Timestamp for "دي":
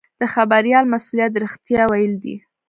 2.23-2.35